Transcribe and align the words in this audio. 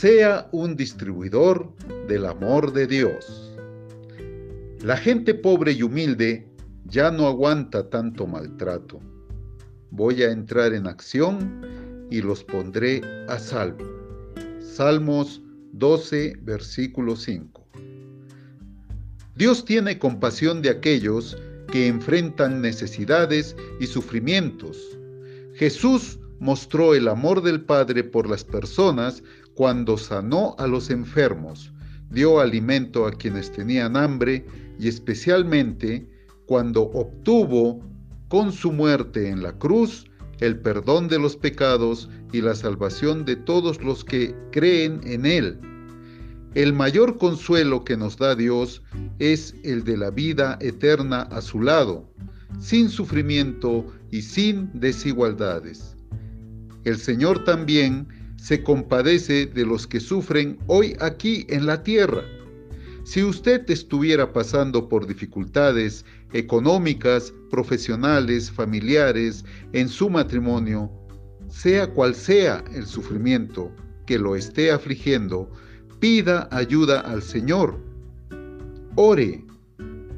sea 0.00 0.48
un 0.52 0.76
distribuidor 0.76 1.74
del 2.08 2.24
amor 2.24 2.72
de 2.72 2.86
Dios. 2.86 3.52
La 4.82 4.96
gente 4.96 5.34
pobre 5.34 5.72
y 5.72 5.82
humilde 5.82 6.48
ya 6.86 7.10
no 7.10 7.26
aguanta 7.26 7.90
tanto 7.90 8.26
maltrato. 8.26 8.98
Voy 9.90 10.22
a 10.22 10.30
entrar 10.30 10.72
en 10.72 10.86
acción 10.86 11.60
y 12.10 12.22
los 12.22 12.42
pondré 12.42 13.02
a 13.28 13.38
salvo. 13.38 13.84
Salmos 14.58 15.42
12, 15.72 16.38
versículo 16.44 17.14
5. 17.14 17.68
Dios 19.36 19.66
tiene 19.66 19.98
compasión 19.98 20.62
de 20.62 20.70
aquellos 20.70 21.36
que 21.70 21.88
enfrentan 21.88 22.62
necesidades 22.62 23.54
y 23.80 23.86
sufrimientos. 23.86 24.78
Jesús 25.56 26.19
mostró 26.40 26.94
el 26.94 27.06
amor 27.06 27.42
del 27.42 27.60
Padre 27.60 28.02
por 28.02 28.28
las 28.28 28.44
personas 28.44 29.22
cuando 29.54 29.96
sanó 29.98 30.56
a 30.58 30.66
los 30.66 30.90
enfermos, 30.90 31.72
dio 32.10 32.40
alimento 32.40 33.06
a 33.06 33.12
quienes 33.12 33.52
tenían 33.52 33.96
hambre 33.96 34.46
y 34.78 34.88
especialmente 34.88 36.08
cuando 36.46 36.82
obtuvo 36.82 37.80
con 38.28 38.52
su 38.52 38.72
muerte 38.72 39.28
en 39.28 39.42
la 39.42 39.52
cruz 39.52 40.06
el 40.40 40.58
perdón 40.58 41.08
de 41.08 41.18
los 41.18 41.36
pecados 41.36 42.08
y 42.32 42.40
la 42.40 42.54
salvación 42.54 43.24
de 43.26 43.36
todos 43.36 43.82
los 43.82 44.04
que 44.04 44.34
creen 44.50 45.00
en 45.04 45.26
Él. 45.26 45.60
El 46.54 46.72
mayor 46.72 47.18
consuelo 47.18 47.84
que 47.84 47.96
nos 47.96 48.16
da 48.16 48.34
Dios 48.34 48.82
es 49.18 49.54
el 49.62 49.84
de 49.84 49.98
la 49.98 50.10
vida 50.10 50.58
eterna 50.60 51.22
a 51.22 51.42
su 51.42 51.60
lado, 51.60 52.10
sin 52.58 52.88
sufrimiento 52.88 53.86
y 54.10 54.22
sin 54.22 54.70
desigualdades. 54.72 55.96
El 56.84 56.96
Señor 56.96 57.44
también 57.44 58.08
se 58.36 58.62
compadece 58.62 59.46
de 59.46 59.66
los 59.66 59.86
que 59.86 60.00
sufren 60.00 60.58
hoy 60.66 60.96
aquí 61.00 61.46
en 61.50 61.66
la 61.66 61.82
tierra. 61.82 62.22
Si 63.04 63.22
usted 63.22 63.68
estuviera 63.68 64.32
pasando 64.32 64.88
por 64.88 65.06
dificultades 65.06 66.04
económicas, 66.32 67.34
profesionales, 67.50 68.50
familiares, 68.50 69.44
en 69.72 69.88
su 69.88 70.08
matrimonio, 70.08 70.90
sea 71.48 71.86
cual 71.88 72.14
sea 72.14 72.64
el 72.72 72.86
sufrimiento 72.86 73.70
que 74.06 74.18
lo 74.18 74.36
esté 74.36 74.70
afligiendo, 74.70 75.50
pida 75.98 76.48
ayuda 76.50 77.00
al 77.00 77.22
Señor. 77.22 77.78
Ore, 78.94 79.44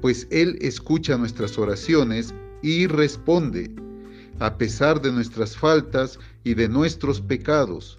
pues 0.00 0.26
Él 0.30 0.56
escucha 0.60 1.18
nuestras 1.18 1.58
oraciones 1.58 2.34
y 2.62 2.86
responde 2.86 3.70
a 4.38 4.58
pesar 4.58 5.00
de 5.00 5.12
nuestras 5.12 5.56
faltas 5.56 6.18
y 6.44 6.54
de 6.54 6.68
nuestros 6.68 7.20
pecados. 7.20 7.98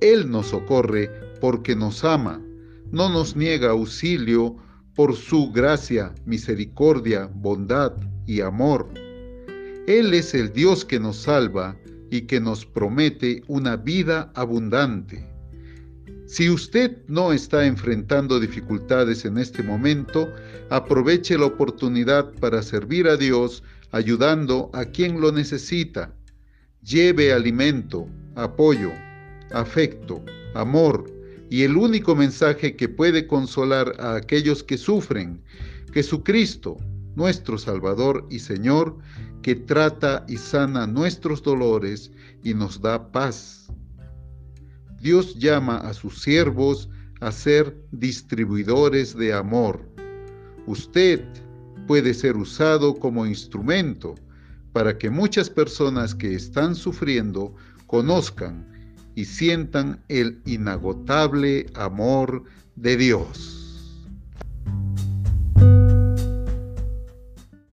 Él 0.00 0.30
nos 0.30 0.48
socorre 0.48 1.10
porque 1.40 1.74
nos 1.74 2.04
ama, 2.04 2.40
no 2.92 3.08
nos 3.08 3.36
niega 3.36 3.70
auxilio 3.70 4.56
por 4.94 5.14
su 5.14 5.52
gracia, 5.52 6.14
misericordia, 6.24 7.30
bondad 7.34 7.92
y 8.26 8.40
amor. 8.40 8.88
Él 9.86 10.14
es 10.14 10.34
el 10.34 10.52
Dios 10.52 10.84
que 10.84 10.98
nos 10.98 11.16
salva 11.16 11.76
y 12.10 12.22
que 12.22 12.40
nos 12.40 12.64
promete 12.64 13.42
una 13.46 13.76
vida 13.76 14.32
abundante. 14.34 15.35
Si 16.26 16.50
usted 16.50 16.98
no 17.06 17.32
está 17.32 17.66
enfrentando 17.66 18.40
dificultades 18.40 19.24
en 19.24 19.38
este 19.38 19.62
momento, 19.62 20.32
aproveche 20.70 21.38
la 21.38 21.46
oportunidad 21.46 22.32
para 22.40 22.62
servir 22.62 23.06
a 23.06 23.16
Dios 23.16 23.62
ayudando 23.92 24.68
a 24.74 24.84
quien 24.86 25.20
lo 25.20 25.30
necesita. 25.30 26.12
Lleve 26.82 27.32
alimento, 27.32 28.08
apoyo, 28.34 28.90
afecto, 29.52 30.24
amor 30.54 31.04
y 31.48 31.62
el 31.62 31.76
único 31.76 32.16
mensaje 32.16 32.74
que 32.74 32.88
puede 32.88 33.28
consolar 33.28 33.94
a 34.00 34.16
aquellos 34.16 34.64
que 34.64 34.78
sufren, 34.78 35.40
Jesucristo, 35.92 36.76
nuestro 37.14 37.56
Salvador 37.56 38.26
y 38.30 38.40
Señor, 38.40 38.98
que 39.42 39.54
trata 39.54 40.24
y 40.28 40.38
sana 40.38 40.88
nuestros 40.88 41.42
dolores 41.42 42.10
y 42.42 42.52
nos 42.52 42.80
da 42.80 43.12
paz. 43.12 43.68
Dios 45.06 45.36
llama 45.36 45.76
a 45.76 45.94
sus 45.94 46.20
siervos 46.20 46.88
a 47.20 47.30
ser 47.30 47.80
distribuidores 47.92 49.16
de 49.16 49.32
amor. 49.32 49.88
Usted 50.66 51.22
puede 51.86 52.12
ser 52.12 52.36
usado 52.36 52.92
como 52.96 53.24
instrumento 53.24 54.16
para 54.72 54.98
que 54.98 55.08
muchas 55.08 55.48
personas 55.48 56.12
que 56.12 56.34
están 56.34 56.74
sufriendo 56.74 57.54
conozcan 57.86 58.66
y 59.14 59.26
sientan 59.26 60.02
el 60.08 60.42
inagotable 60.44 61.66
amor 61.76 62.42
de 62.74 62.96
Dios. 62.96 63.55